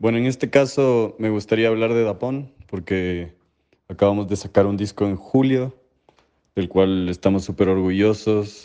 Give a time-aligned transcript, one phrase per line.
[0.00, 3.34] Bueno, en este caso me gustaría hablar de Dapón porque
[3.86, 5.76] acabamos de sacar un disco en julio,
[6.56, 8.62] del cual estamos súper orgullosos.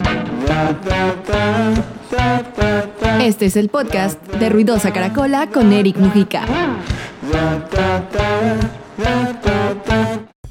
[3.19, 6.45] Este es el podcast de Ruidosa Caracola con Eric Mujica.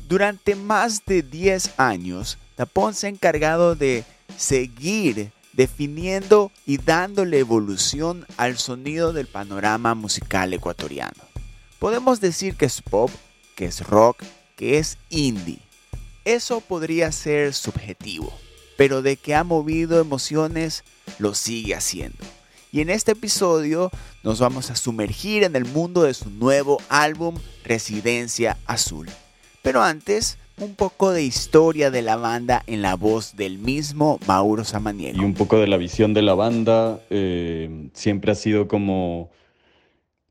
[0.07, 4.05] Durante más de 10 años, Dapón se ha encargado de
[4.37, 11.23] seguir definiendo y dándole evolución al sonido del panorama musical ecuatoriano.
[11.79, 13.11] Podemos decir que es pop,
[13.55, 14.23] que es rock,
[14.57, 15.61] que es indie.
[16.25, 18.33] Eso podría ser subjetivo,
[18.77, 20.85] pero de que ha movido emociones,
[21.19, 22.25] lo sigue haciendo.
[22.73, 23.91] Y en este episodio
[24.25, 29.09] nos vamos a sumergir en el mundo de su nuevo álbum Residencia Azul.
[29.63, 34.65] Pero antes, un poco de historia de la banda en la voz del mismo Mauro
[34.65, 35.21] Samaniego.
[35.21, 37.01] Y un poco de la visión de la banda.
[37.11, 39.31] Eh, siempre ha sido como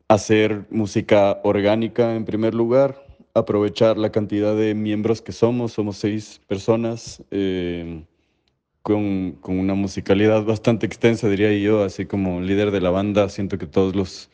[0.08, 6.40] hacer música orgánica en primer lugar, aprovechar la cantidad de miembros que somos, somos seis
[6.48, 8.04] personas, eh,
[8.82, 13.58] con, con, una musicalidad bastante extensa, diría yo, así como líder de la banda, siento
[13.58, 14.30] que todos los,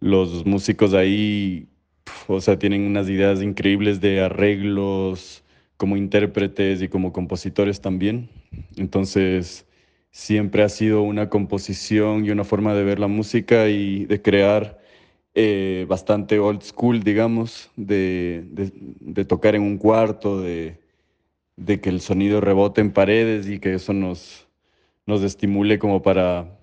[0.00, 1.68] los músicos ahí
[2.28, 5.44] o sea, tienen unas ideas increíbles de arreglos
[5.76, 8.28] como intérpretes y como compositores también.
[8.76, 9.66] Entonces,
[10.10, 14.78] siempre ha sido una composición y una forma de ver la música y de crear
[15.34, 18.44] eh, bastante old school, digamos, de,
[19.00, 20.78] de, tocar en un cuarto, de,
[21.56, 24.46] de, que el sonido rebote en paredes y que eso nos,
[25.06, 26.58] nos estimule como para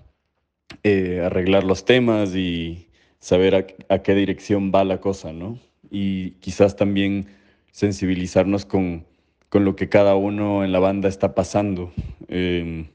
[0.83, 2.88] eh, arreglar los temas y,
[3.19, 5.59] saber a, qué dirección va la cosa, ¿no?
[5.91, 7.27] Y quizás también
[7.71, 9.05] sensibilizarnos con,
[9.49, 11.91] con lo que cada uno en la banda está pasando.
[12.27, 12.87] Em,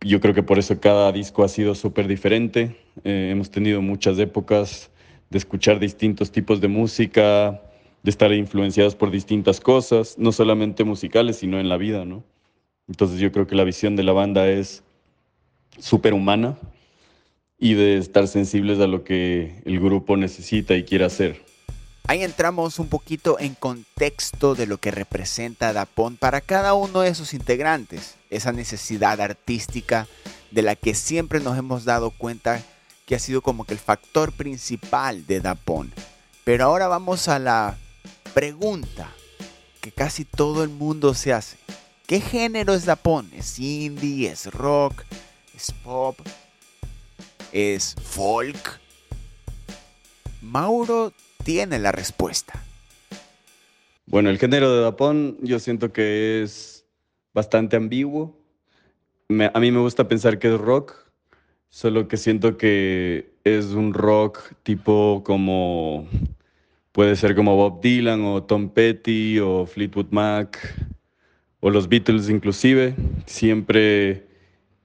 [0.00, 2.76] yo creo que por eso cada disco ha sido súper diferente.
[3.04, 4.90] Eh, hemos tenido muchas épocas
[5.30, 7.62] de escuchar distintos tipos de música,
[8.02, 12.24] de estar influenciados por distintas cosas, no solamente musicales, sino en la vida, ¿no?
[12.88, 14.82] Entonces yo creo que la visión de la banda es
[15.78, 16.58] súper humana
[17.62, 21.44] y de estar sensibles a lo que el grupo necesita y quiere hacer.
[22.08, 27.14] Ahí entramos un poquito en contexto de lo que representa Dapón para cada uno de
[27.14, 30.08] sus integrantes, esa necesidad artística
[30.50, 32.60] de la que siempre nos hemos dado cuenta
[33.06, 35.92] que ha sido como que el factor principal de Dapón.
[36.42, 37.78] Pero ahora vamos a la
[38.34, 39.08] pregunta
[39.80, 41.58] que casi todo el mundo se hace.
[42.08, 43.30] ¿Qué género es Dapón?
[43.32, 44.32] ¿Es indie?
[44.32, 45.04] ¿Es rock?
[45.54, 46.18] ¿Es pop?
[47.52, 48.80] Es folk?
[50.40, 51.12] Mauro
[51.44, 52.62] tiene la respuesta.
[54.06, 56.84] Bueno, el género de Dapón yo siento que es
[57.32, 58.36] bastante ambiguo.
[59.54, 60.94] a mí me gusta pensar que es rock,
[61.68, 66.06] solo que siento que es un rock tipo como
[66.92, 70.58] puede ser como Bob Dylan o Tom Petty o Fleetwood Mac
[71.60, 72.94] o los Beatles inclusive.
[73.24, 74.26] Siempre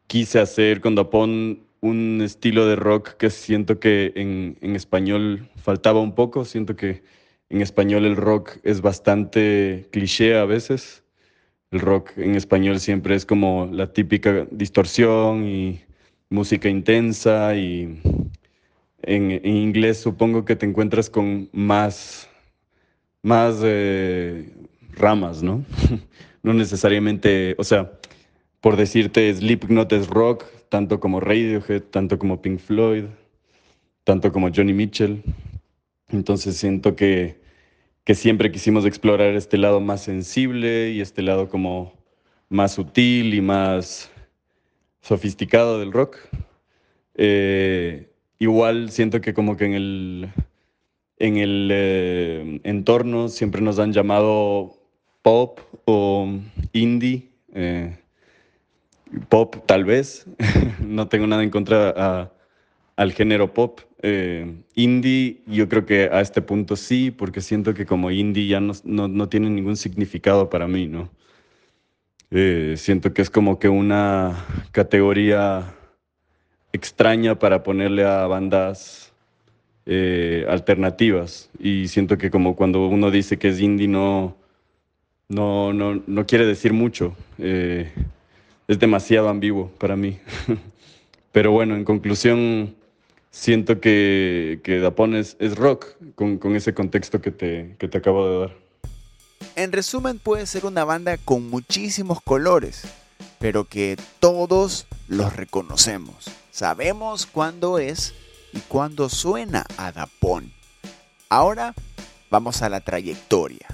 [0.07, 5.99] quise hacer con Dapón un estilo de rock que siento que en, en, español faltaba
[6.01, 6.45] un poco.
[6.45, 7.03] Siento que
[7.49, 11.03] en español el rock es bastante cliché a veces.
[11.71, 15.81] El rock en español siempre es como la típica distorsión y
[16.29, 18.01] música intensa y
[19.01, 22.29] en, inglés supongo que te encuentras con más,
[23.21, 24.53] más eh,
[24.91, 25.63] ramas, ¿no?
[26.43, 27.96] no necesariamente, o sea,
[28.67, 33.05] por decirte, Slipknot es rock, tanto como Radiohead, tanto como Pink Floyd,
[34.03, 35.23] tanto como Johnny Mitchell.
[36.09, 37.39] Entonces siento que,
[38.03, 41.93] que siempre quisimos explorar este lado más sensible y este lado como
[42.49, 44.11] más sutil y más
[44.99, 46.17] sofisticado del rock.
[47.15, 50.29] Eh, igual siento que como que en el,
[51.19, 54.73] en el eh, entorno siempre nos han llamado
[55.21, 56.27] pop o
[56.73, 57.29] indie.
[57.53, 57.97] Eh,
[59.29, 60.25] pop tal vez,
[60.79, 62.31] no tengo nada en contra
[62.95, 63.81] al género pop.
[64.03, 68.59] Eh, indie, yo creo que a este punto sí, porque siento que como indie ya
[68.59, 71.09] no, no, tiene ningún significado para mí, ¿no?
[72.29, 75.73] Eh, siento que es como que una categoría
[76.73, 79.13] extraña para ponerle a bandas
[79.85, 81.49] eh, alternativas.
[81.59, 84.35] Y siento que como cuando uno dice que es indie no,
[85.29, 87.15] no, no, no quiere decir mucho
[88.67, 90.19] es demasiado ambiguo para mí.
[91.31, 92.75] Pero bueno, en conclusión,
[93.31, 98.39] siento que, que Dapón es, rock con, ese contexto que te, que te acabo de
[98.39, 98.55] dar.
[99.55, 102.83] En resumen, puede ser una banda con muchísimos colores,
[103.39, 106.25] pero que todos los reconocemos.
[106.51, 108.13] Sabemos cuándo es
[108.53, 110.51] y cuándo suena a Dapón.
[111.29, 111.73] Ahora
[112.29, 113.67] vamos a la trayectoria,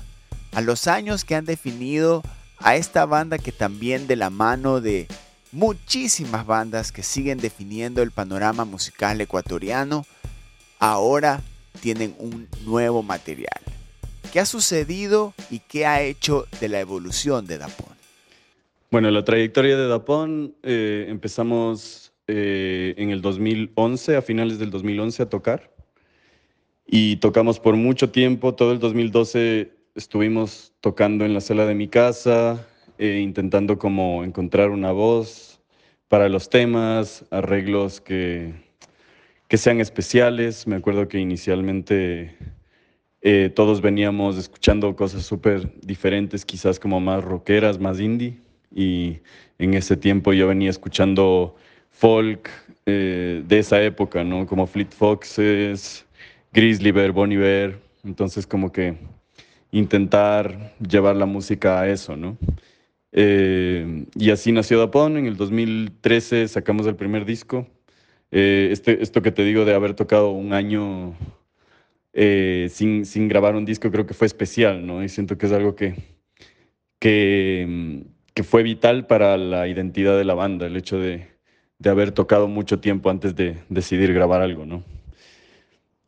[0.52, 2.24] a los años que han definido
[2.64, 5.08] a esta banda que también de la mano de
[5.52, 10.06] muchísimas bandas que siguen definiendo el panorama musical ecuatoriano,
[10.80, 11.42] ahora
[11.82, 13.62] tienen un nuevo material.
[14.32, 17.94] ¿Qué ha sucedido y qué ha hecho de la evolución de Dapón?
[18.90, 25.24] Bueno, la trayectoria de Dapón eh, empezamos eh, en el 2011, a finales del 2011
[25.24, 25.70] a tocar.
[26.88, 31.88] Y tocamos por mucho tiempo, todo el 2012 estuvimos tocando en la sala de mi
[31.88, 35.62] casa, eh, intentando como encontrar una voz
[36.10, 38.54] para los temas, arreglos que,
[39.48, 40.68] que sean especiales.
[40.68, 42.36] Me acuerdo que inicialmente
[43.22, 48.42] eh, todos veníamos escuchando cosas súper diferentes, quizás como más rockeras, más indie.
[48.70, 49.20] Y
[49.60, 51.56] en ese tiempo yo venía escuchando
[51.92, 52.50] folk
[52.86, 54.46] eh, de esa época, ¿no?
[54.46, 56.06] Como Fleet Foxes,
[56.52, 57.80] Grizzly Bear, Bonnie Bear.
[58.04, 58.98] Entonces como que
[59.74, 62.38] intentar llevar la música a eso, ¿no?
[63.12, 65.18] Eh, y así nació Dapón.
[65.18, 67.68] En el 2013 sacamos el primer disco.
[68.32, 71.16] Eh, este, esto que te digo de haber tocado un año
[72.14, 75.04] sin, sin, grabar un disco creo que fue especial, ¿no?
[75.04, 75.96] Y siento que es algo que,
[77.00, 78.04] que,
[78.34, 81.28] que fue vital para la identidad de la banda, el hecho de,
[81.84, 84.84] de haber tocado mucho tiempo antes de decidir grabar algo, ¿no?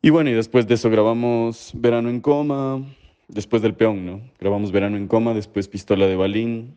[0.00, 2.82] Y bueno, y después de eso grabamos Verano en Coma,
[3.28, 4.20] después del Peón, ¿no?
[4.38, 6.74] Grabamos Verano en Coma, después Pistola de Balín.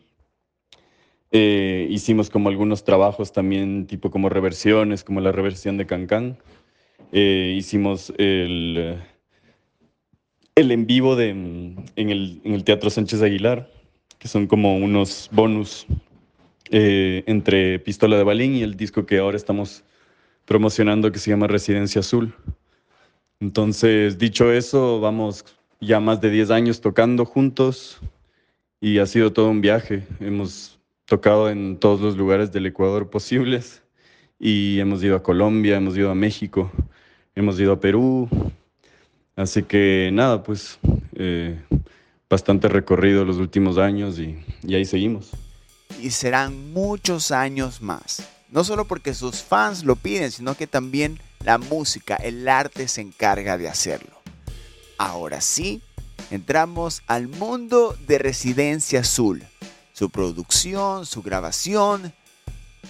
[1.31, 6.37] Eh, hicimos como algunos trabajos también, tipo como reversiones, como la reversión de Cancán.
[7.11, 8.97] Eh, hicimos el,
[10.55, 13.71] el en vivo de, en, el, en el Teatro Sánchez Aguilar,
[14.17, 15.85] que son como unos bonus
[16.71, 19.83] eh, entre Pistola de Balín y el disco que ahora estamos
[20.45, 22.33] promocionando que se llama Residencia Azul.
[23.39, 25.45] Entonces, dicho eso, vamos
[25.79, 27.99] ya más de 10 años tocando juntos
[28.81, 30.05] y ha sido todo un viaje.
[30.19, 33.81] Hemos tocado en todos los lugares del Ecuador posibles
[34.39, 36.71] y hemos ido a Colombia, hemos ido a México,
[37.35, 38.29] hemos ido a Perú.
[39.35, 40.79] Así que nada, pues
[41.15, 41.59] eh,
[42.29, 45.31] bastante recorrido los últimos años y, y ahí seguimos
[46.01, 48.23] y serán muchos años más.
[48.49, 53.01] No solo porque sus fans lo piden, sino que también la música, el arte se
[53.01, 54.18] encarga de hacerlo.
[54.99, 55.81] Ahora sí,
[56.29, 59.41] entramos al mundo de Residencia Azul.
[59.93, 62.13] Su producción, su grabación,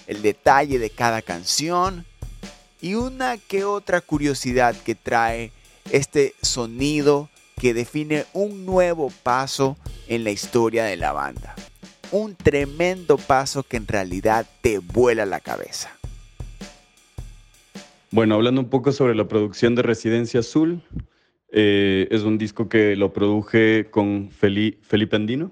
[0.07, 2.05] el detalle de cada canción
[2.81, 5.53] y una que otra curiosidad que trae
[5.91, 9.77] este sonido que define un nuevo paso
[10.07, 11.55] en la historia de la banda
[12.11, 15.91] un tremendo paso que en realidad te vuela la cabeza.
[18.11, 20.81] Bueno, hablando un poco sobre la producción de Residencia Azul,
[21.51, 25.51] eh, es un disco que lo produje con Felipe Andino.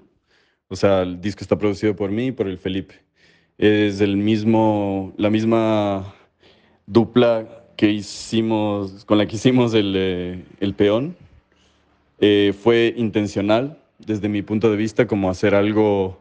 [0.68, 2.94] O sea, el disco está producido por mí y por el Felipe.
[3.58, 6.14] Es el mismo, la misma
[6.86, 11.16] dupla que hicimos, con la que hicimos el, eh, el peón.
[12.20, 16.20] Eh, fue intencional desde mi punto de vista como hacer algo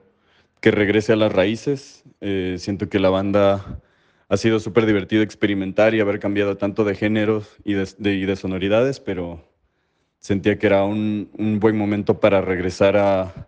[0.62, 2.03] que regrese a las raíces.
[2.21, 3.81] Eh, siento que la banda
[4.30, 9.44] ha sido súper divertido experimentar y haber cambiado tanto de géneros y de, sonoridades, pero
[10.27, 11.29] sentía que era un,
[11.61, 13.47] buen momento para regresar a,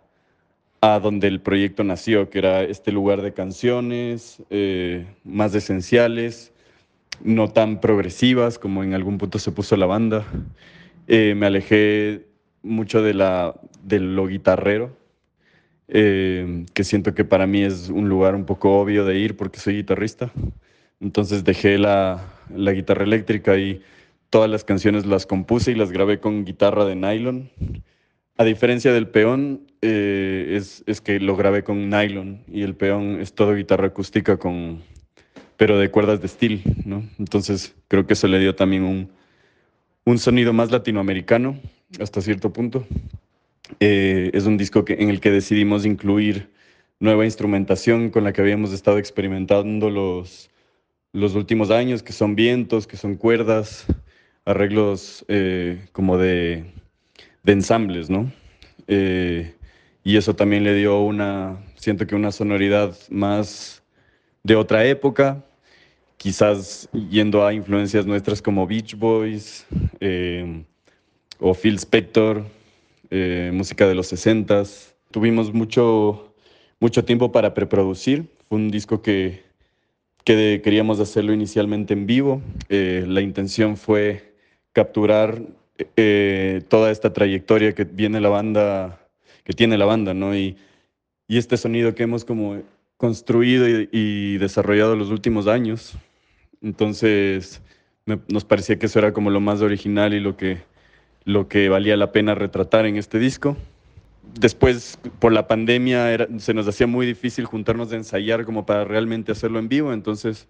[0.80, 6.54] a, donde el proyecto nació, que era este lugar de canciones eh, más esenciales,
[7.22, 10.24] no tan progresivas como en algún punto se puso la banda.
[11.06, 12.24] Eh, me alejé
[12.62, 14.96] mucho de, la, de lo guitarrero
[15.86, 19.60] eh, que siento que para mí es un lugar un poco obvio de ir porque
[19.60, 20.32] soy guitarrista.
[20.98, 23.82] Entonces dejé la, la guitarra eléctrica y
[24.30, 27.50] todas las canciones las compuse y las grabé con guitarra de nylon.
[28.36, 33.20] A diferencia del peón, eh, es, es, que lo grabé con nylon y el peón
[33.20, 34.82] es todo guitarra acústica con,
[35.56, 37.02] pero de cuerdas de steel, ¿no?
[37.18, 39.10] Entonces creo que eso le dio también un,
[40.04, 41.60] un sonido más latinoamericano
[42.00, 42.86] hasta cierto punto.
[43.78, 46.50] Eh, es un disco en el que decidimos incluir
[46.98, 50.50] nueva instrumentación con la que habíamos estado experimentando los,
[51.12, 53.86] los últimos años, que son vientos, que son cuerdas,
[54.50, 56.64] arreglos eh, como de,
[57.42, 58.30] de, ensambles, ¿no?
[58.86, 59.54] Eh,
[60.04, 63.82] y eso también le dio una, siento que una sonoridad más
[64.42, 65.44] de otra época,
[66.16, 69.66] quizás yendo a influencias nuestras como Beach Boys
[71.40, 72.44] o Phil Spector,
[73.10, 74.62] eh, música de los 60
[75.10, 76.32] Tuvimos mucho,
[76.78, 78.30] mucho tiempo para preproducir.
[78.48, 79.42] Fue un disco que,
[80.22, 82.40] que queríamos hacerlo inicialmente en vivo.
[82.68, 84.29] Eh, la intención fue
[84.72, 85.42] capturar
[85.96, 89.00] eh, toda esta trayectoria que viene la banda,
[89.44, 90.34] que tiene la banda, ¿no?
[90.34, 90.56] Y,
[91.26, 92.60] y este sonido que hemos como
[93.00, 95.94] construido y, desarrollado los últimos años.
[96.60, 97.62] Entonces,
[98.04, 100.58] nos parecía que eso era como lo más original y lo que,
[101.24, 103.56] lo que valía la pena retratar en este disco.
[104.38, 109.32] Después, por la pandemia, se nos hacía muy difícil juntarnos a ensayar como para realmente
[109.32, 110.46] hacerlo en vivo, entonces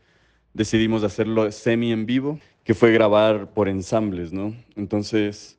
[0.52, 4.54] decidimos hacerlo semi en vivo, que fue grabar por ensambles, ¿no?
[4.76, 5.58] Entonces,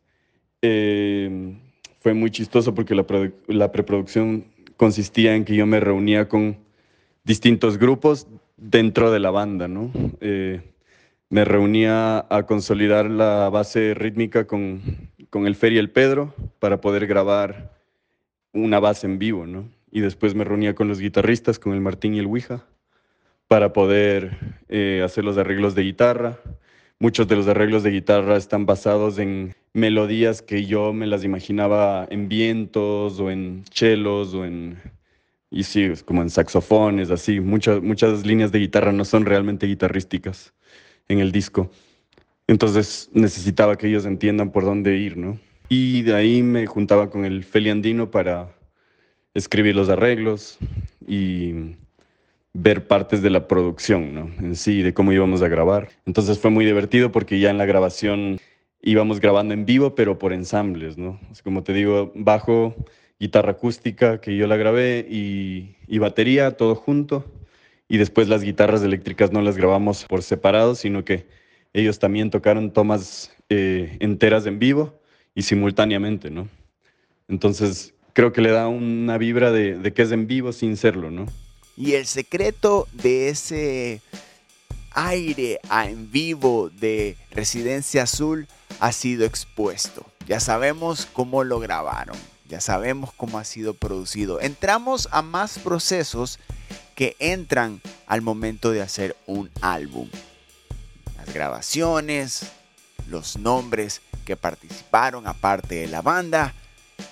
[0.62, 1.56] eh,
[2.00, 3.06] fue muy chistoso porque la,
[3.48, 4.46] la preproducción
[4.78, 6.58] consistía en que yo me reunía con
[7.24, 8.28] distintos grupos
[8.58, 9.92] dentro de la banda, ¿no?
[10.22, 10.62] Eh,
[11.30, 14.82] me reunía a consolidar la base rítmica con,
[15.30, 17.72] con el Fer y el Pedro para poder grabar
[18.54, 19.70] una base en vivo, ¿no?
[19.92, 22.66] Y después me reunía con los guitarristas, con el Martín y el Ouija,
[23.48, 26.40] para poder eh, hacer los arreglos de guitarra.
[27.02, 32.06] Muchos de los arreglos de guitarra están basados en melodías que yo me las imaginaba
[32.12, 34.78] en vientos o en chelos o en
[35.50, 37.40] y sí, como en saxofones, así.
[37.40, 40.54] Muchas, muchas líneas de guitarra no son realmente guitarrísticas
[41.08, 41.72] en el disco.
[42.46, 45.40] Entonces necesitaba que ellos entiendan por dónde ir, ¿no?
[45.70, 48.56] Y de ahí me juntaba con el Feli Andino para
[49.34, 50.60] escribir los arreglos
[51.08, 51.78] y
[52.54, 54.32] ver partes de la producción, ¿no?
[54.40, 55.90] En sí, de cómo íbamos a grabar.
[56.06, 58.40] Entonces fue muy divertido porque ya en la grabación
[58.82, 61.20] íbamos grabando en vivo, pero por ensambles, ¿no?
[61.44, 62.76] como te digo, bajo
[63.20, 67.26] guitarra acústica que yo la grabé y, batería, todo junto.
[67.88, 71.28] Y después las guitarras eléctricas no las grabamos por separado, sino que
[71.74, 75.00] ellos también tocaron tomas eh, enteras en vivo
[75.36, 76.48] y simultáneamente, ¿no?
[77.28, 81.12] Entonces creo que le da una vibra de, de que es en vivo sin serlo,
[81.12, 81.28] ¿no?
[81.78, 84.02] Y el secreto de ese
[84.92, 88.48] aire en vivo de Residencia Azul
[88.80, 90.06] ha sido expuesto.
[90.28, 92.18] Ya sabemos cómo lo grabaron
[92.52, 94.42] ya sabemos cómo ha sido producido.
[94.42, 96.38] Entramos a más procesos
[96.96, 100.10] que entran al momento de hacer un álbum.
[101.16, 102.52] Las grabaciones,
[103.08, 106.54] los nombres que participaron aparte de la banda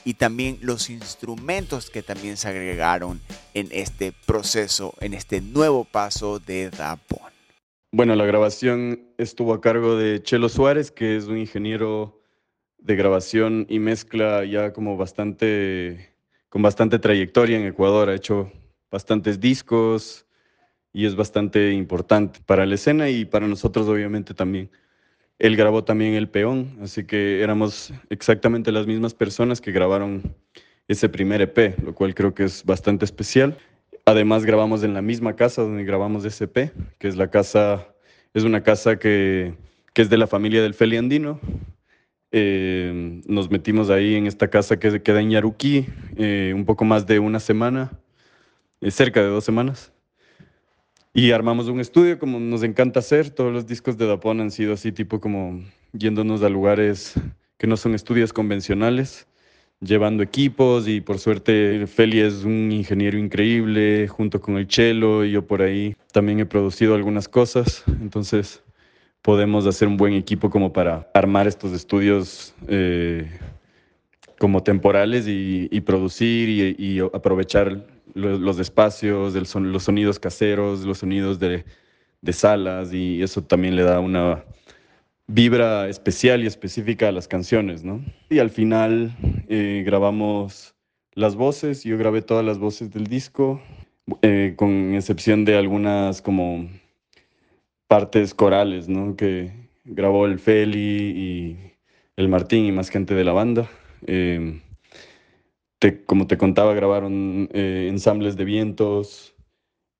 [0.05, 3.21] y también los instrumentos que también se agregaron
[3.53, 7.29] en este proceso, en este nuevo paso de Dapon.
[7.91, 12.21] Bueno, la grabación estuvo a cargo de Chelo Suárez, que es un ingeniero
[12.77, 16.13] de grabación y mezcla ya como bastante,
[16.49, 18.09] con bastante trayectoria en Ecuador.
[18.09, 18.51] Ha hecho
[18.91, 20.25] bastantes discos
[20.93, 24.69] y es bastante importante para la escena y para nosotros obviamente también.
[25.39, 30.35] Él grabó también El Peón, así que éramos exactamente las mismas personas que grabaron
[30.87, 33.57] ese primer EP, lo cual creo que es bastante especial.
[34.05, 37.87] Además grabamos en la misma casa donde grabamos ese EP, que es la casa,
[38.33, 39.53] es una casa que,
[39.93, 41.39] que es de la familia del Feli Andino,
[42.31, 47.07] eh, nos metimos ahí en esta casa que queda en Yaruquí, eh, un poco más
[47.07, 47.91] de una semana,
[48.81, 49.91] eh, cerca de dos semanas.
[51.19, 53.29] Y armamos un estudio como nos encanta hacer.
[53.29, 55.61] Todos los discos de Dapón han sido así, tipo como
[55.91, 57.15] yéndonos a lugares
[57.57, 59.27] que no son estudios convencionales,
[59.81, 65.31] llevando equipos y por suerte Feli es un ingeniero increíble junto con el Chelo y
[65.31, 67.83] yo por ahí también he producido algunas cosas.
[67.99, 68.63] Entonces
[69.21, 73.29] podemos hacer un buen equipo como para armar estos estudios eh,
[74.39, 76.47] como temporales y, producir
[76.79, 81.63] y, aprovechar los, espacios, los sonidos caseros, los sonidos de,
[82.31, 84.43] salas y eso también le da una
[85.27, 88.03] vibra especial y específica a las canciones, ¿no?
[88.29, 89.15] Y al final
[89.47, 90.75] eh, grabamos
[91.13, 93.61] las voces, yo grabé todas las voces del disco,
[94.21, 96.67] eh, con excepción de algunas como
[97.87, 99.15] partes corales, ¿no?
[99.15, 99.51] Que
[99.85, 101.57] grabó el Feli y
[102.15, 103.69] el Martín y más gente de la banda.
[106.05, 109.33] Como te contaba, grabaron eh, ensambles de vientos,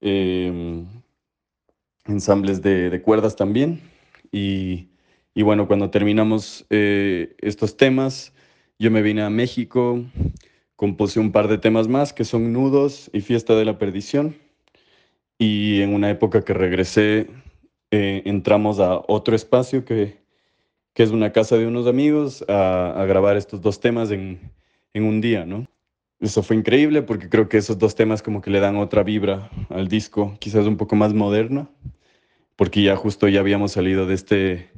[0.02, 0.86] em,
[2.06, 3.82] ensambles de, cuerdas también.
[4.32, 4.90] Y,
[5.34, 8.34] y, bueno, cuando terminamos eh, estos temas,
[8.78, 10.04] yo me vine a México,
[10.76, 14.36] compuse un par de temas más que son Nudos y Fiesta de la Perdición.
[15.38, 17.28] Y en una época que regresé
[17.92, 20.20] eh, entramos a otro espacio que,
[20.94, 24.52] que, es una casa de unos amigos a, grabar estos dos temas en,
[24.94, 25.68] en, un día, ¿no?
[26.20, 29.50] Eso fue increíble porque creo que esos dos temas como que le dan otra vibra
[29.70, 31.70] al disco, quizás un poco más moderna,
[32.56, 34.70] porque ya justo ya habíamos salido de este,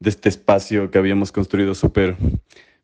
[0.00, 2.16] de este espacio que habíamos construido súper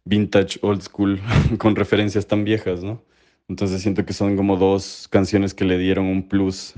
[0.04, 1.20] vintage, old school,
[1.58, 3.02] con referencias tan viejas, ¿no?
[3.48, 6.74] Entonces siento que son como dos canciones que le dieron un plus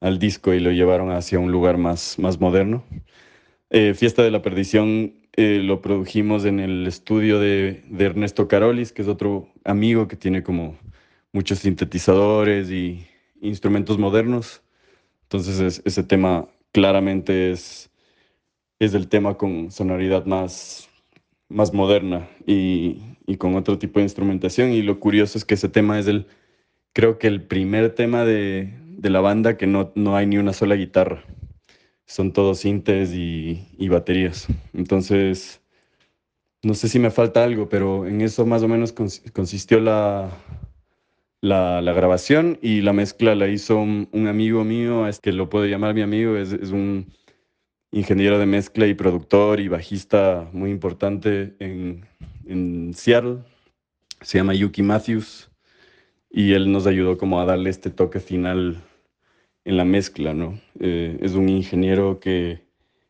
[0.00, 2.84] al disco y lo llevaron hacia un lugar más, más moderno.
[3.68, 9.02] Eh, Fiesta de la Perdición eh, lo produjimos en el estudio de, Ernesto Carolis, que
[9.02, 10.76] es otro amigo que tiene como
[11.32, 13.06] muchos sintetizadores y
[13.40, 14.62] instrumentos modernos.
[15.22, 17.90] Entonces ese tema claramente es,
[18.78, 20.88] es el tema con sonoridad más,
[21.48, 24.72] más moderna y, y con otro tipo de instrumentación.
[24.72, 26.26] Y lo curioso es que ese tema es el,
[26.92, 30.52] creo que el primer tema de, de la banda que no, no hay ni una
[30.52, 31.24] sola guitarra.
[32.10, 34.48] Son todos sintes y, baterías.
[34.74, 35.60] Entonces,
[36.60, 38.92] no sé si me falta algo, pero en eso más o menos
[39.32, 40.28] consistió la,
[41.40, 45.94] la, grabación y la mezcla la hizo un, amigo mío, es que lo puedo llamar
[45.94, 47.12] mi amigo, es, es, un
[47.92, 52.08] ingeniero de mezcla y productor y bajista muy importante en,
[52.44, 53.38] en Seattle.
[54.20, 55.48] Se llama Yuki Matthews
[56.28, 58.82] y él nos ayudó como a darle este toque final
[59.64, 60.60] en la mezcla, ¿no?
[60.78, 62.64] Eh, es un ingeniero que,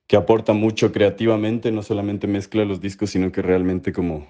[0.06, 4.26] que, aporta mucho creativamente, no solamente mezcla los discos, sino que realmente como,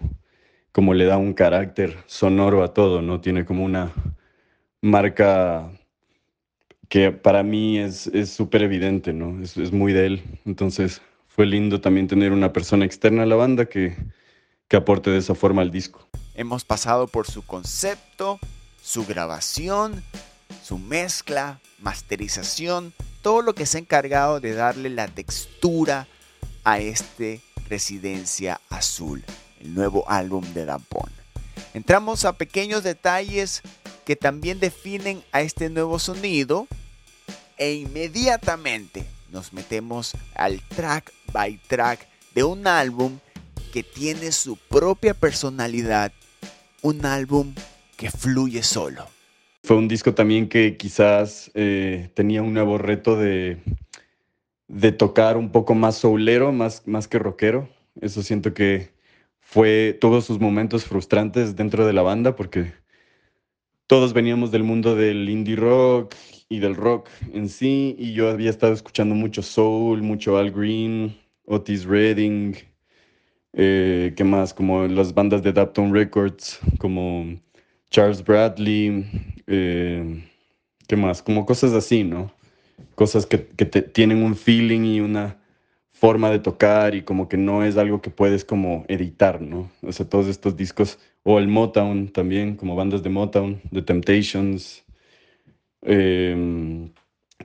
[0.73, 3.21] como le da un carácter sonoro a todo, ¿no?
[3.21, 3.93] Tiene como una
[4.83, 5.71] marca
[6.89, 9.43] que para mí es súper evidente, ¿no?
[9.43, 10.23] Es, es, muy de él.
[10.45, 13.97] Entonces fue lindo también tener una persona externa a la banda que,
[14.71, 16.07] que aporte de esa forma al disco.
[16.35, 18.39] Hemos pasado por su concepto,
[18.83, 20.03] su grabación,
[20.71, 26.07] su mezcla, masterización, todo lo que se ha encargado de darle la textura
[26.63, 29.25] a este Residencia Azul,
[29.59, 31.11] el nuevo álbum de Dampon.
[31.75, 33.63] Entramos a pequeños detalles
[34.05, 36.69] que también definen a este nuevo sonido
[37.57, 43.19] e inmediatamente nos metemos al track by track de un álbum
[43.73, 46.13] que tiene su propia personalidad,
[46.81, 47.57] un álbum
[47.97, 49.09] que fluye solo.
[49.71, 53.59] Fue un disco también que quizás eh, tenía un nuevo reto de,
[54.67, 57.69] de tocar un poco más soulero, más, más que rockero.
[58.01, 58.91] Eso siento que
[59.39, 62.73] fue todos sus momentos frustrantes dentro de la banda porque
[63.87, 66.17] todos veníamos del mundo del indie rock
[66.49, 71.17] y del rock en sí y yo había estado escuchando mucho soul, mucho Al Green,
[71.45, 72.57] Otis Redding,
[73.53, 74.53] eh, ¿qué más?
[74.53, 77.39] Como las bandas de Dapton Records, como
[77.91, 79.05] Charles Bradley,
[79.51, 80.25] eh,
[80.87, 81.23] ¿qué más?
[81.23, 82.33] Como cosas así, ¿no?
[82.95, 85.39] Cosas que, tienen un feeling y una
[85.93, 89.71] forma de tocar y como que no es algo que puedes como editar, ¿no?
[89.83, 94.85] O sea, todos estos discos, o el Motown también, como bandas de Motown, The Temptations,
[95.83, 96.93] em,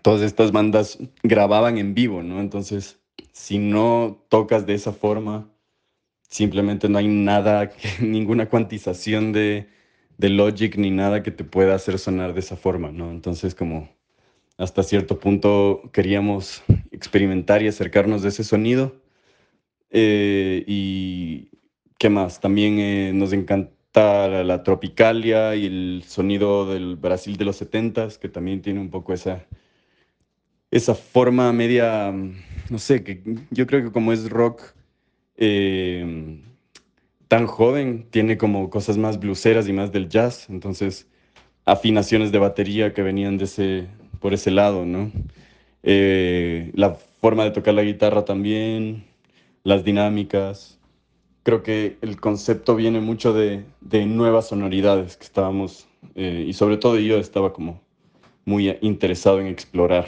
[0.01, 2.39] todas estas bandas grababan en vivo, ¿no?
[2.39, 2.99] Entonces,
[3.31, 5.49] si no tocas de esa forma,
[6.29, 9.67] simplemente no hay nada, ninguna cuantización de
[10.17, 13.12] de Logic ni nada que te pueda hacer sonar de esa forma, ¿no?
[13.12, 13.89] Entonces como
[14.58, 18.95] hasta cierto punto queríamos experimentar y acercarnos de ese sonido.
[19.91, 21.49] Eh, y
[21.97, 27.56] qué más, también eh, nos encanta la, tropicalia y el sonido del Brasil de los
[27.58, 29.45] 70 que también tiene un poco esa,
[30.69, 32.12] esa forma media,
[32.69, 34.63] no sé, que yo creo que como es rock,
[35.38, 36.41] eh,
[37.27, 41.07] tan joven, tiene como cosas más bluseras y más del jazz, entonces
[41.65, 43.88] afinaciones de batería que venían de ese,
[44.19, 45.11] por ese lado, ¿no?
[45.83, 49.05] Eh, la forma de tocar la guitarra también,
[49.63, 50.79] las dinámicas.
[51.43, 56.77] Creo que el concepto viene mucho de, de nuevas sonoridades que estábamos, eh, y sobre
[56.77, 57.81] todo yo estaba como
[58.45, 60.07] muy interesado en explorar.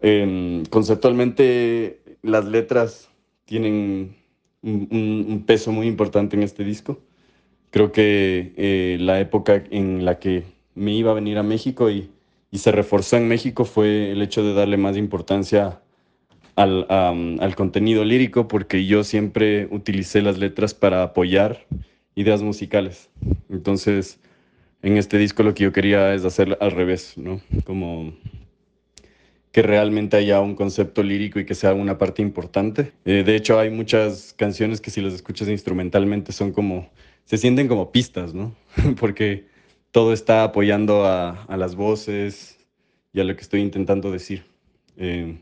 [0.00, 3.08] Em, conceptualmente las letras
[3.44, 4.16] tienen
[4.62, 7.00] un, peso muy importante en este disco.
[7.70, 10.44] Creo que eh, la época en la que
[10.74, 12.10] me iba a venir a México y,
[12.52, 15.80] se reforzó en México fue el hecho de darle más importancia
[16.54, 21.66] al, al contenido lírico, porque yo siempre utilicé las letras para apoyar
[22.14, 23.08] ideas musicales.
[23.48, 24.20] Entonces,
[24.82, 27.40] en este disco lo que yo quería es hacer al revés, ¿no?
[27.64, 28.12] Como
[29.52, 32.92] que realmente haya un concepto lírico y que sea una parte importante.
[33.04, 36.90] Eh, de hecho, hay muchas canciones que si las escuchas instrumentalmente son como,
[37.26, 38.56] se sienten como pistas, ¿no?
[38.98, 39.46] Porque
[39.90, 42.58] todo está apoyando a, las voces
[43.12, 44.44] y a lo que estoy intentando decir.
[44.96, 45.36] Eh,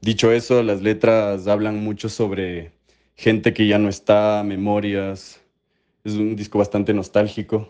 [0.00, 2.70] dicho eso, las letras hablan mucho sobre
[3.16, 5.40] gente que ya no está, memorias.
[6.04, 7.66] Es un disco bastante nostálgico.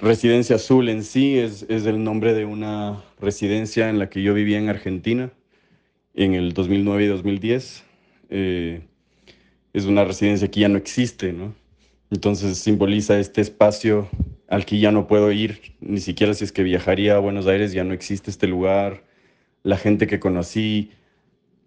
[0.00, 4.56] Residencia Azul en sí es, el nombre de una residencia en la que yo vivía
[4.56, 5.32] en Argentina
[6.14, 7.84] en el 2009 y 2010.
[8.30, 8.82] Eh,
[9.72, 11.52] es una residencia que ya no existe, ¿no?
[12.12, 14.08] Entonces simboliza este espacio
[14.48, 17.72] al que ya no puedo ir, ni siquiera si es que viajaría a Buenos Aires,
[17.72, 19.02] ya no existe este lugar.
[19.64, 20.92] la gente que conocí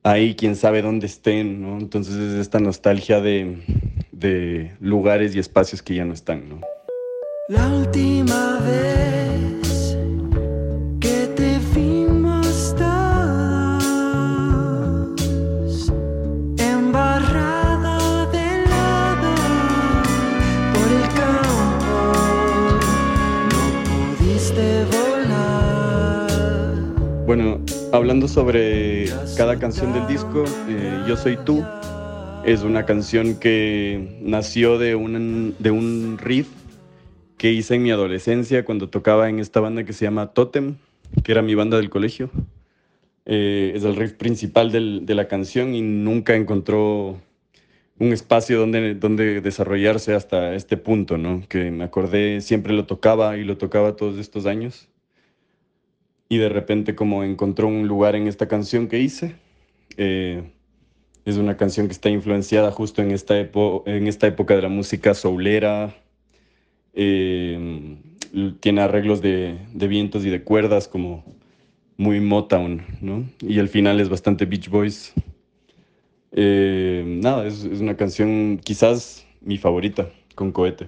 [0.04, 1.78] ahí, quién sabe dónde estén, ¿no?
[1.80, 3.58] Entonces es esta nostalgia de,
[4.14, 6.62] de lugares y espacios que ya no están, ¿no?
[7.52, 9.98] La última vez
[11.02, 13.82] que te vimos todos
[16.58, 19.36] embarrado de lado
[20.74, 21.94] por el campo,
[23.52, 26.32] no pudiste volar.
[27.26, 27.60] Bueno,
[27.92, 31.66] hablando sobre cada canción del disco, eh, Yo Soy Tú
[32.46, 36.61] es una canción que nació de un, de un riff
[37.42, 40.76] que hice en mi adolescencia cuando tocaba en esta banda que se llama Totem,
[41.24, 42.30] que era mi banda del colegio.
[43.26, 47.20] Eh, es el riff principal del- de la canción y nunca encontró
[47.98, 51.42] un espacio donde, donde desarrollarse hasta este punto, ¿no?
[51.50, 54.88] Que me acordé, siempre lo tocaba y lo tocaba todos estos años.
[56.30, 59.36] Y de repente como encontró un lugar en esta canción que hice.
[59.98, 60.44] Eh,
[61.26, 65.16] es una canción que está influenciada justo en esta, en esta época de la música
[65.16, 65.96] soulera,
[66.94, 71.24] l- tiene arreglos de, de vientos y de cuerdas como
[71.98, 73.26] muy Motown, ¿no?
[73.42, 75.14] Y el final es bastante Beach Boys.
[76.32, 80.88] Eh, nada, es, es una canción quizás mi favorita, con cohete.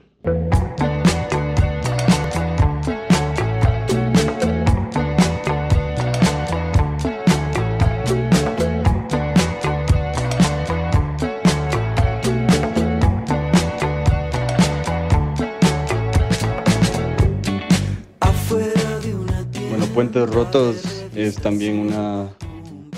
[19.93, 22.35] Puentes Rotos es también una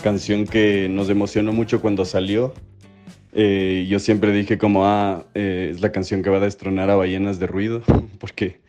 [0.02, 2.54] canción que nos emocionó mucho cuando salió.
[3.34, 6.96] Eh, yo siempre dije como, ah, eh, es la canción que va a destronar a
[6.96, 7.82] Ballenas de Ruido,
[8.20, 8.62] porque,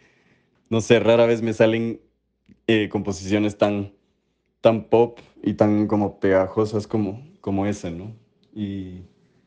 [0.71, 2.01] no sé, rara vez me salen
[2.67, 3.93] eh, composiciones tan,
[4.61, 8.13] tan pop y tan como pegajosas como, como esa, ¿no?
[8.53, 9.03] Y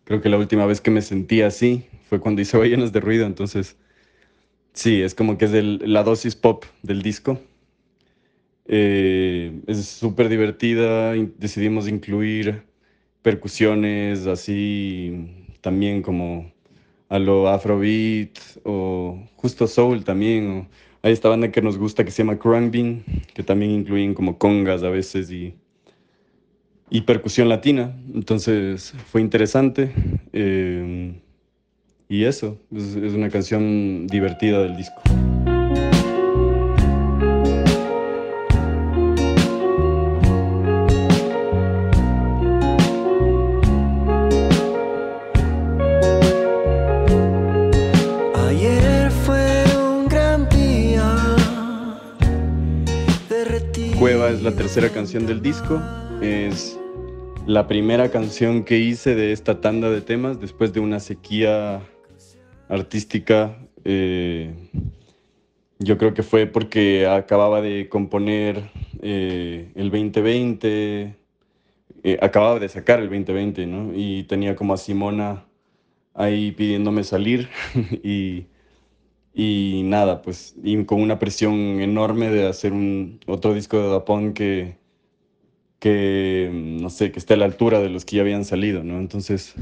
[0.06, 3.26] creo que la última vez que me sentí así fue cuando hice Ballenas de Ruido,
[3.26, 3.76] entonces,
[4.72, 7.40] sí, es como que es la dosis pop del disco.
[8.72, 11.14] Eh, es súper divertida.
[11.38, 12.62] Decidimos incluir
[13.24, 15.28] percusiones así
[15.62, 16.52] también como
[17.10, 20.50] a lo Afrobeat o justo Soul también.
[20.52, 20.68] o-
[21.02, 22.38] hay esta banda que nos gusta que se llama
[22.70, 23.04] Bean
[23.34, 25.56] que también incluyen como congas a veces y,
[26.92, 27.96] y percusión latina.
[28.14, 29.92] Entonces fue interesante.
[30.32, 31.14] eh,
[32.08, 35.02] y eso, es, es una canción divertida del disco.
[54.40, 55.82] Es la tercera canción del disco.
[56.22, 56.80] Es
[57.46, 61.82] la primera canción que hice de esta tanda de temas después de una sequía
[62.70, 63.58] artística.
[63.84, 64.54] eh,
[65.80, 68.70] yo creo que fue porque acababa de componer
[69.02, 71.16] eh, el 2020,
[72.04, 73.92] eh, acababa de sacar el 2020, ¿no?
[73.94, 75.44] Y tenía como a Simona
[76.14, 77.50] ahí pidiéndome salir
[78.04, 78.46] y,
[79.34, 84.34] y nada, pues y con una presión enorme de hacer un otro disco de Dapón
[84.34, 84.78] que,
[85.80, 89.00] que, no sé, que esté a la altura de los que ya habían salido, ¿no?
[89.00, 89.56] Entonces,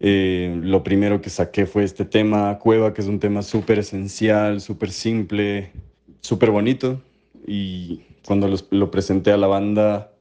[0.00, 4.60] eh, lo primero que saqué fue este tema Cueva, que es un tema súper esencial,
[4.60, 5.72] súper simple,
[6.20, 7.00] súper bonito.
[7.46, 10.12] Y cuando lo presenté a la banda,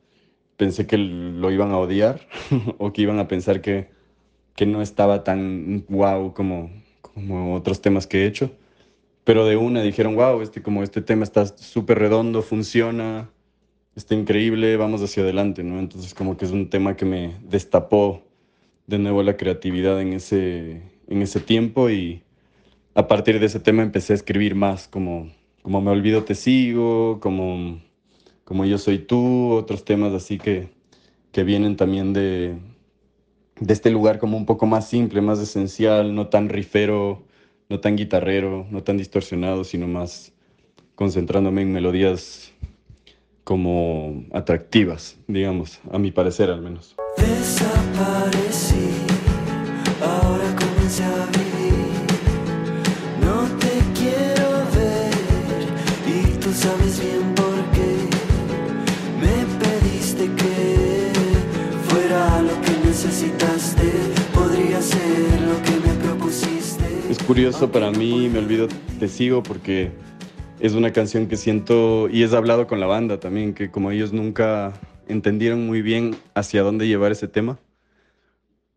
[0.58, 2.22] pensé que lo iban a odiar
[2.78, 3.90] o que iban a pensar que,
[4.56, 6.72] que no estaba tan wow como,
[7.18, 8.52] como otros temas que he hecho.
[9.24, 13.32] Pero de una dijeron, wow, este, como este tema está súper redondo, funciona,
[13.96, 15.80] está increíble, vamos hacia adelante, ¿no?
[15.80, 18.24] Entonces como que es un tema que me destapó
[18.86, 22.22] de nuevo la creatividad en ese, en ese tiempo y
[22.94, 25.32] a partir de ese tema empecé a escribir más, como,
[25.64, 27.82] como Me Olvido Te Sigo, como,
[28.44, 30.70] como Yo Soy Tú, otros temas así que,
[31.32, 32.56] que vienen también de,
[33.60, 37.24] de este lugar como un poco más simple, más esencial, no tan rifero,
[37.70, 40.34] no tan guitarrero, no tan distorsionado, sino más
[40.96, 42.54] concentrándome en melodías
[43.44, 46.96] como atractivas, digamos, a mi parecer al menos.
[67.28, 68.70] Curioso para mí, me olvido,
[69.02, 69.92] te sigo porque
[70.62, 74.14] es una canción que siento y es hablado con la banda también, que como ellos
[74.14, 74.72] nunca
[75.10, 77.60] entendieron muy bien hacia dónde llevar ese tema.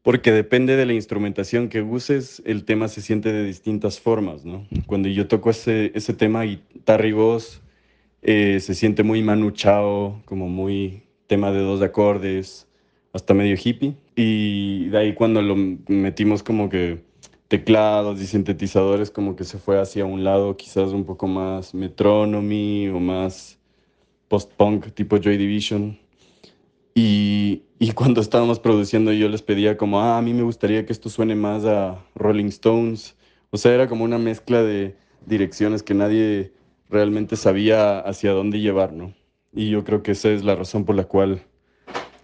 [0.02, 4.66] Porque depende de la instrumentación que uses, el tema se siente de distintas formas, ¿no?
[4.86, 7.62] Cuando yo toco ese, ese tema, guitarra y voz,
[8.22, 12.66] eh, se siente muy manuchao, como muy tema de dos acordes,
[13.12, 13.94] hasta medio hippie.
[14.16, 17.09] Y de ahí cuando lo metimos como que
[17.50, 22.86] teclados y sintetizadores, como que se fue hacia un lado quizás un poco más metronomy
[22.88, 23.58] o más
[24.28, 25.98] post-punk tipo Joy Division.
[26.94, 30.92] Y, y, cuando estábamos produciendo yo les pedía como, ah, a mí me gustaría que
[30.92, 33.16] esto suene más a Rolling Stones.
[33.50, 34.94] O sea, era como una mezcla de
[35.26, 36.52] direcciones que nadie
[36.88, 39.12] realmente sabía hacia dónde llevar, ¿no?
[39.52, 41.42] Y yo creo que esa es la razón por la cual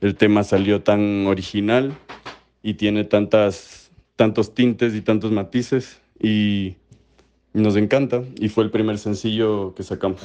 [0.00, 1.98] el tema salió tan original
[2.62, 3.85] y tiene tantas,
[4.16, 6.76] tantos tintes y tantos matices y
[7.52, 10.22] nos encanta y fue el primer sencillo que sacamos.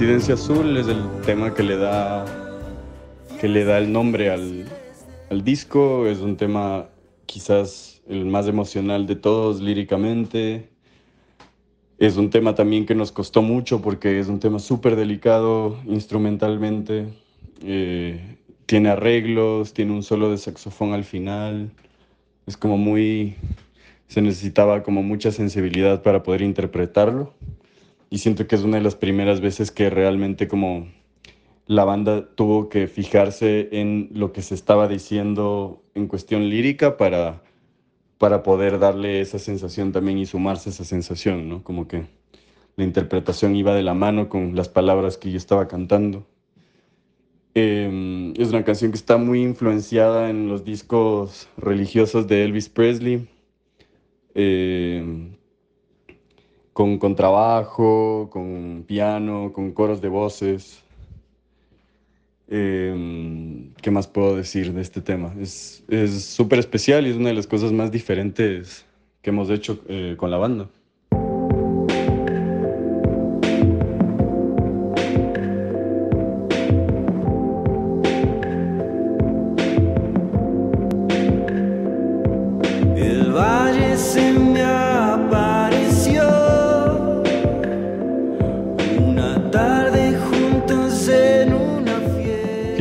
[0.00, 2.24] Residencia Azul es el tema que le da,
[3.40, 4.66] que le da el nombre al,
[5.30, 6.06] al disco.
[6.06, 6.88] Es un tema
[7.24, 10.68] quizás el más emocional de todos líricamente.
[11.98, 17.08] Es un tema también que nos costó mucho porque es un tema súper delicado instrumentalmente.
[17.62, 21.70] Eh, tiene arreglos, tiene un solo de saxofón al final.
[22.46, 23.36] Es como muy...
[24.06, 27.32] Se necesitaba como mucha sensibilidad para poder interpretarlo
[28.10, 30.88] y siento que es una de las primeras veces que realmente como
[31.70, 37.44] la banda tuvo que fijarse en lo que se estaba diciendo en cuestión lírica para,
[38.18, 41.62] para poder darle esa sensación también y sumarse a esa sensación, ¿no?
[41.62, 42.06] Como que
[42.74, 46.26] la interpretación iba de la mano con las palabras que yo estaba cantando.
[47.54, 53.28] Em, es una canción que está muy influenciada en los discos religiosos de Elvis Presley.
[54.34, 55.36] Eh,
[56.72, 60.82] con contrabajo, con piano, con coros de voces.
[62.50, 65.32] Em, ¿Qué más puedo decir de este tema?
[65.40, 65.84] Es
[66.24, 68.84] súper especial y es una de las cosas más diferentes
[69.22, 70.68] que hemos hecho eh, con la banda.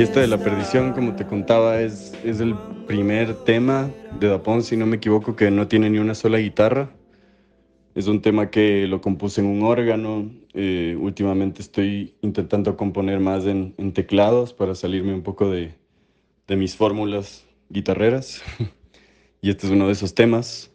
[0.09, 2.55] Fiesta de la Perdición, como te contaba, es, es el
[2.87, 6.89] primer tema de Dapón, si no me equivoco, que no tiene ni una sola guitarra.
[7.93, 10.31] Es un tema que lo compuse en un órgano.
[10.55, 15.75] Eh, últimamente estoy intentando componer más en, teclados para salirme un poco de,
[16.47, 18.41] de mis fórmulas guitarreras.
[19.43, 20.71] y este es uno de esos temas.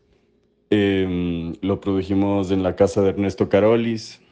[0.70, 4.22] Em, lo produjimos en la casa de Ernesto Carolis.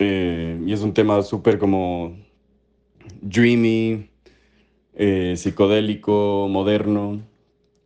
[0.00, 2.16] Eh, y es un tema súper como
[3.20, 4.09] dreamy,
[5.02, 7.22] eh, psicodélico, moderno,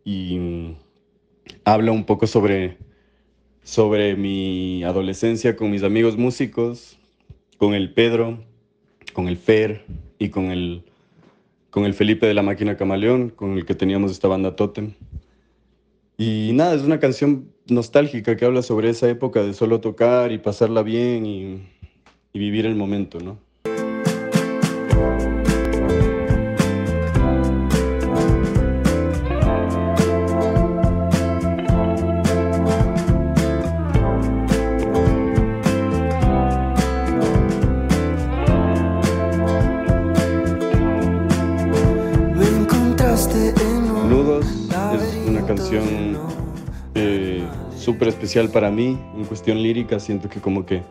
[0.04, 0.74] y
[1.64, 2.76] habla un poco sobre,
[3.62, 6.98] sobre mi adolescencia con mis amigos músicos,
[7.56, 8.42] con el Pedro,
[9.12, 9.84] con el Fer
[10.18, 10.82] y con el,
[11.70, 14.94] con el Felipe de la Máquina Camaleón, con el que teníamos esta banda Totem.
[16.18, 20.38] Y nada, es una canción nostálgica que habla sobre esa época de solo tocar y
[20.38, 21.62] pasarla bien y,
[22.32, 23.43] y vivir el momento, ¿no?
[48.24, 50.00] Especial para mí en cuestión lírica.
[50.00, 50.82] Siento que como que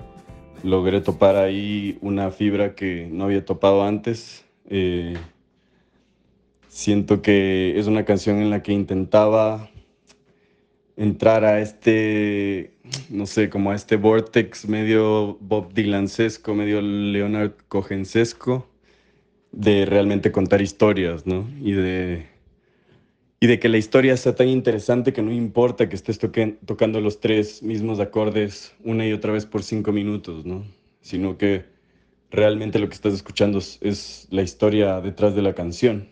[0.62, 4.46] logré topar ahí una fibra que no había topado antes.
[4.70, 5.16] Eh,
[6.68, 9.68] siento que es una canción en la que intentaba
[10.96, 12.76] entrar a este,
[13.10, 18.70] no sé, como a este vortex medio Bob Dylancesco, medio Leonard Cohensesco,
[19.52, 21.50] de realmente contar historias, ¿no?
[21.64, 22.28] Y de
[23.44, 27.20] y de que la historia sea tan interesante que no importa que estés tocando los
[27.20, 30.64] tres mismos acordes una y otra vez por cinco minutos, ¿no?
[31.02, 31.66] Sino que
[32.32, 36.08] realmente lo que estás escuchando es, la historia detrás de la canción.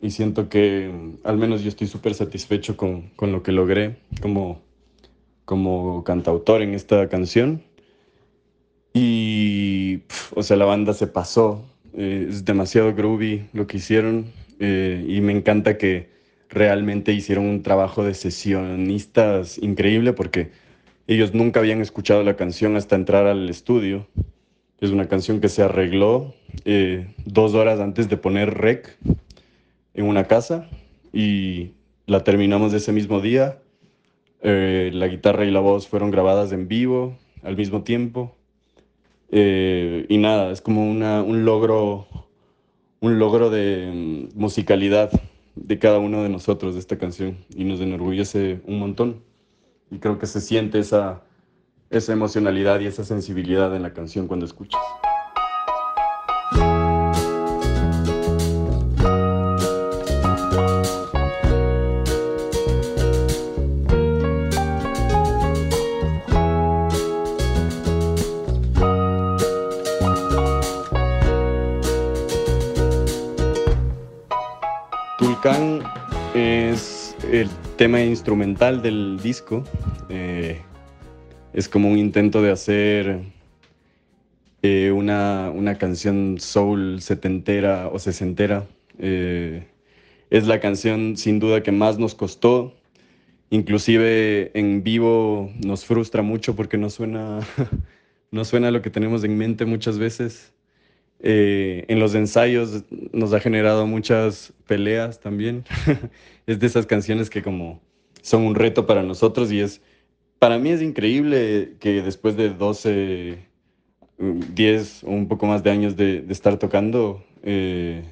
[0.00, 0.90] Y siento que
[1.22, 4.62] al menos yo estoy súper satisfecho con, con, lo que logré como,
[5.44, 7.62] como cantautor en esta canción.
[8.92, 10.00] Y
[10.34, 11.64] o sea, la banda se pasó.
[11.94, 16.15] Eh, es demasiado groovy lo que hicieron eh, y me encanta que
[16.48, 20.50] realmente hicieron un trabajo de sesionistas increíble porque
[21.06, 24.06] ellos nunca habían escuchado la canción hasta entrar al estudio.
[24.80, 28.98] Es una canción que se arregló eh, dos horas antes de poner rec
[29.94, 30.68] en una casa
[31.12, 31.72] y
[32.06, 33.58] la terminamos ese mismo día.
[34.42, 38.36] Eh, la guitarra y la voz fueron grabadas en vivo al mismo tiempo.
[39.30, 42.06] Eh, y nada, es como un logro,
[43.00, 43.90] un logro de
[44.34, 45.10] mm, musicalidad
[45.56, 49.22] de cada uno de nosotros de esta canción y nos enorgullece un montón.
[49.90, 51.22] Y creo que se siente esa,
[51.90, 54.80] esa emocionalidad y esa sensibilidad en la canción cuando escuchas.
[77.76, 79.62] Tema instrumental del disco.
[80.08, 80.60] Eh,
[81.52, 83.20] es como un intento de hacer
[84.62, 88.66] eh, una, una, canción soul setentera o sesentera.
[88.98, 89.66] Eh,
[90.30, 92.74] es la canción sin duda que más nos costó.
[93.50, 97.40] Inclusive en vivo nos frustra mucho porque no suena,
[98.30, 100.52] no suena lo que tenemos en mente muchas veces.
[101.20, 105.64] Eh, en los ensayos nos ha generado muchas peleas también.
[106.46, 107.80] es de esas canciones que como
[108.22, 109.80] son un reto para nosotros y es,
[110.38, 113.38] para mí es increíble que después de 12,
[114.18, 118.04] 10 o un poco más de años de, estar tocando, eh,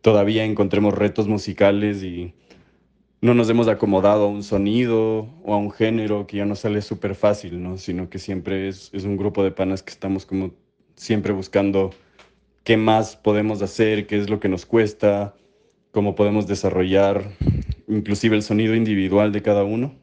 [0.00, 2.34] todavía encontremos retos musicales y
[3.20, 6.82] no nos hemos acomodado a un sonido o a un género que ya no sale
[6.82, 7.76] súper fácil, ¿no?
[7.76, 10.52] sino que siempre es, es un grupo de panas que estamos como
[10.94, 11.90] siempre buscando
[12.68, 15.34] qué más podemos hacer, qué es lo que nos cuesta,
[15.90, 17.32] cómo podemos desarrollar
[17.88, 19.94] inclusive el sonido individual de cada uno.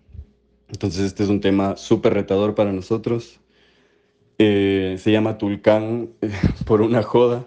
[0.69, 3.39] Entonces este es un tema súper retador para nosotros.
[4.39, 6.09] Eh, se llama Tulcán
[6.65, 7.45] por una joda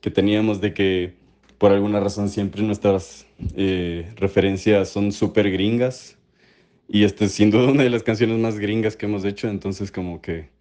[0.00, 1.12] que teníamos de que
[1.58, 6.16] por alguna razón siempre nuestras eh, referencias son súper gringas.
[6.88, 9.92] Y esta es sin duda una de las canciones más gringas que hemos hecho, entonces
[9.92, 10.53] como que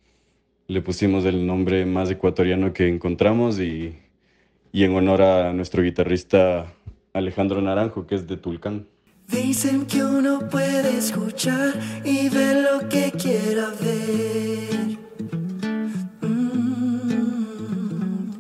[0.68, 3.96] le pusimos el nombre más ecuatoriano que encontramos y,
[4.72, 6.74] y en honor a nuestro guitarrista
[7.14, 8.88] Alejandro Naranjo, que es de Tulcán.
[9.28, 14.98] Dicen que uno puede escuchar y ver lo que quiera ver.
[16.22, 18.32] Mm,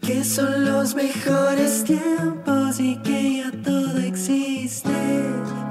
[0.00, 4.90] que son los mejores tiempos y que ya todo existe.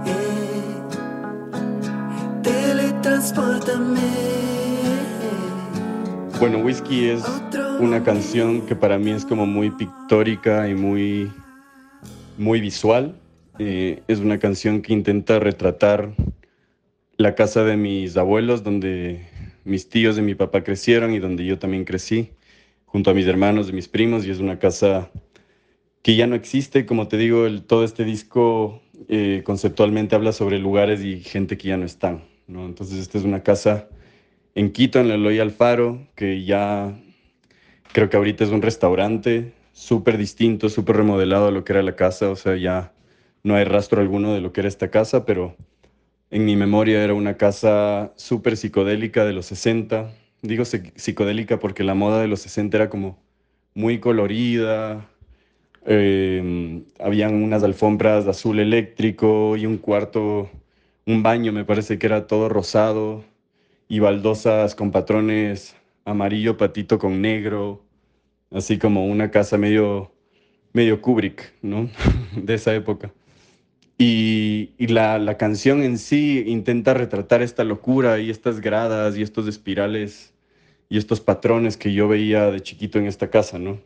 [0.05, 0.63] Eh,
[2.41, 4.54] teletransportame.
[6.39, 7.23] Bueno, Whisky es
[7.79, 11.31] una canción que para mí es como muy pictórica y muy,
[12.37, 13.15] muy visual.
[13.57, 16.13] Eh, es una canción que intenta retratar
[17.15, 19.25] la casa de mis abuelos, donde
[19.63, 22.31] mis tíos de mi papá crecieron y donde yo también crecí,
[22.85, 25.09] junto a mis hermanos y mis primos, y es una casa
[26.01, 26.85] que ya no existe.
[26.85, 31.69] Como te digo, el, todo este disco eh, conceptualmente habla sobre lugares y gente que
[31.69, 32.25] ya no están.
[32.47, 32.65] ¿no?
[32.65, 33.87] Entonces, esta es una casa
[34.55, 36.97] en Quito, en el Eloy Alfaro, que ya
[37.91, 41.97] creo que ahorita es un restaurante súper distinto, súper remodelado a lo que era la
[41.97, 42.93] casa, o sea, ya
[43.43, 45.57] no hay rastro alguno de lo que era esta casa, pero
[46.31, 50.11] en mi memoria era una casa súper psicodélica de los 60.
[50.41, 53.19] Digo psicodélica porque la moda de los 60 era como
[53.73, 55.05] muy colorida,
[55.85, 60.49] eh, habían unas alfombras de azul eléctrico y un cuarto,
[61.05, 63.23] un baño me parece que era todo rosado
[63.87, 67.83] y baldosas con patrones amarillo patito con negro,
[68.51, 70.13] así como una casa medio,
[70.71, 71.89] medio Kubrick, ¿no?
[72.35, 73.11] de esa época.
[73.97, 79.21] Y, y la, la, canción en sí intenta retratar esta locura y estas gradas y
[79.21, 80.33] estos espirales
[80.89, 83.79] y estos patrones que yo veía de chiquito en esta casa, ¿no?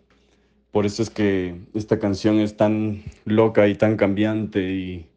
[0.71, 5.07] Por eso es que esta canción es tan loca y tan cambiante y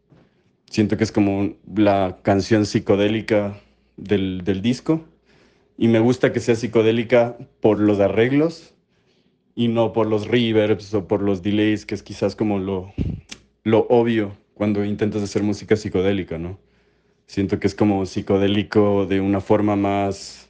[0.69, 3.59] siento que es como la canción psicodélica
[3.97, 5.01] del, disco
[5.77, 8.73] y me gusta que sea psicodélica por los arreglos
[9.55, 12.93] y no por los reverbs o por los delays, que es quizás como lo,
[13.63, 16.59] lo obvio cuando intentas hacer música psicodélica, ¿no?
[17.25, 20.49] Siento que es como psicodélico de una forma más,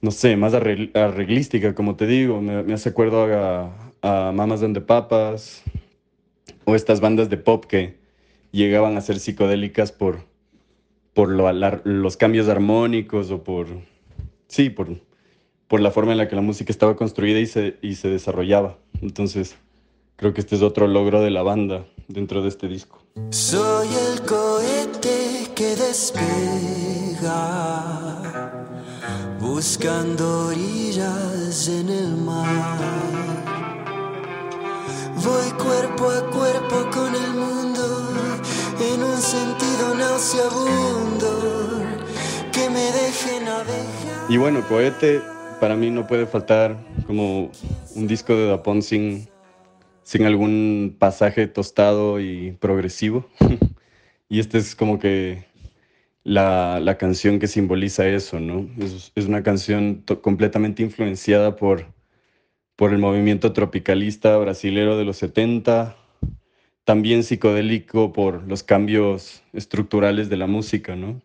[0.00, 2.40] no sé, más arreglística, como te digo.
[2.40, 5.62] Me, me hace acuerdo a, a Mamas Donde Papas
[6.64, 7.98] o estas bandas de pop que
[8.52, 10.24] llegaban a ser psicodélicas por,
[11.14, 13.66] por los cambios armónicos o por,
[14.48, 14.88] sí, por,
[15.68, 18.78] por la forma en la que la música estaba construida y se, y se desarrollaba.
[19.02, 19.56] Entonces,
[20.16, 23.02] creo que este es otro logro de la banda dentro de este disco.
[23.30, 27.36] Soy el cohete que despega,
[29.40, 33.00] buscando orillas en el mar.
[35.22, 37.82] Voy cuerpo a cuerpo con el mundo,
[38.80, 41.82] en un sentido nauseabundo,
[42.52, 44.30] que me deje navegar.
[44.30, 45.20] Y bueno, Cohete
[45.60, 47.50] para mí no puede faltar como
[47.94, 49.28] un disco de Dapón sin,
[50.02, 53.28] sin algún pasaje tostado y progresivo.
[54.28, 55.44] y esta es como que
[56.24, 58.68] la, la, canción que simboliza eso, ¿no?
[58.82, 61.86] Es, es una canción completamente influenciada por,
[62.76, 65.96] por el movimiento tropicalista brasilero de los 70,
[66.84, 71.20] también psicodélico por los cambios estructurales de la música, ¿no?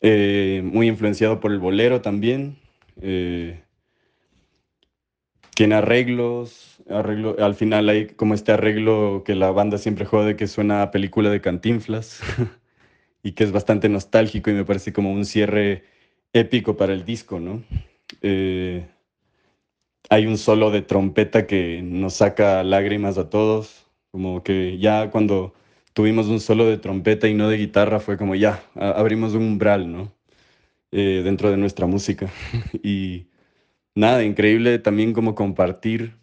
[0.00, 2.56] Eh, muy influenciado por el bolero también,
[3.02, 3.62] eh,
[5.54, 10.46] tiene arreglos, arreglo, al final hay como este arreglo que la banda siempre jode que
[10.46, 12.20] suena a película de cantinflas
[13.22, 15.84] y que es bastante nostálgico y me parece como un cierre
[16.32, 17.62] épico para el disco, ¿no?
[18.22, 18.86] Eh,
[20.08, 25.54] hay un solo de trompeta que nos saca lágrimas a todos, como que ya cuando
[25.92, 29.90] tuvimos un solo de trompeta y no de guitarra fue como ya, abrimos un umbral,
[29.90, 30.12] ¿no?
[30.92, 32.28] Eh, dentro de nuestra música.
[32.82, 33.26] y
[33.94, 36.16] nada, increíble también como compartir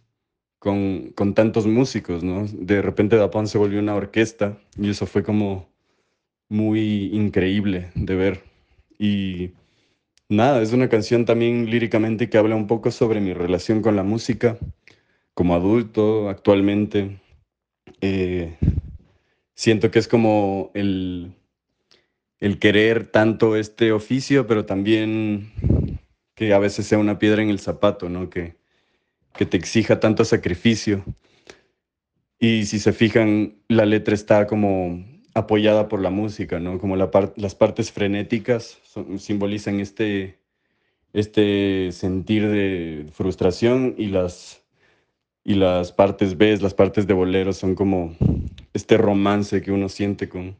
[0.60, 2.46] con, con, tantos músicos, ¿no?
[2.48, 5.70] De repente Dapón se volvió una orquesta y eso fue como
[6.50, 8.44] muy increíble de ver.
[9.00, 9.52] Y
[10.30, 14.04] nada, es una canción también líricamente que habla un poco sobre mi relación con la
[14.04, 14.58] música
[15.34, 17.20] como adulto actualmente.
[18.02, 18.58] Eh,
[19.54, 21.34] siento que es como el,
[22.40, 25.52] el querer tanto este oficio, pero también
[26.36, 28.30] que a veces sea una piedra en el zapato, ¿no?
[28.30, 28.56] Que,
[29.36, 31.04] que te exija tanto sacrificio.
[32.40, 36.80] Y si se fijan, la letra está como apoyada por la música, ¿no?
[36.80, 38.80] Como la las partes frenéticas
[39.18, 40.40] simbolizan este,
[41.14, 44.64] este sentir de frustración y las,
[45.48, 48.18] y las partes B, las partes de bolero son como
[48.74, 50.58] este romance que uno siente con,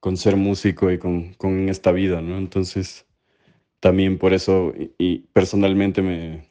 [0.00, 2.38] con ser músico y con, con, esta vida, ¿no?
[2.38, 3.04] Entonces,
[3.78, 6.48] también por eso, y, personalmente me,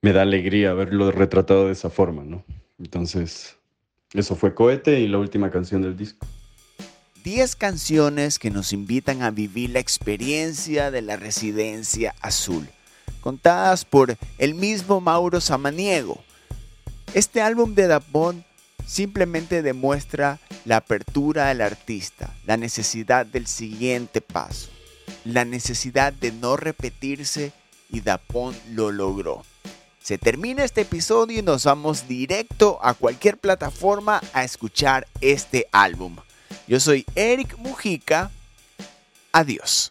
[0.00, 2.42] me da alegría verlo retratado de esa forma, ¿no?
[2.78, 3.58] Entonces,
[4.14, 6.26] eso fue Cohete y la última canción del disco.
[7.22, 12.66] Diez canciones que nos invitan a vivir la experiencia de la residencia azul,
[13.20, 16.24] contadas por el mismo Mauro Samaniego.
[17.12, 18.44] Este álbum de Dapón
[18.86, 24.68] simplemente demuestra la apertura del artista, la necesidad del siguiente paso,
[25.24, 27.52] la necesidad de no repetirse
[27.88, 29.44] y Dapón lo logró.
[30.00, 36.16] Se termina este episodio y nos vamos directo a cualquier plataforma a escuchar este álbum.
[36.68, 38.30] Yo soy Eric Mujica.
[39.32, 39.90] Adiós.